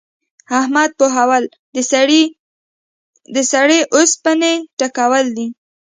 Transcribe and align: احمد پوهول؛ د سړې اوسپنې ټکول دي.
احمد 0.59 0.89
پوهول؛ 0.99 1.43
د 3.35 3.37
سړې 3.51 3.79
اوسپنې 3.95 4.53
ټکول 4.79 5.25
دي. 5.37 5.47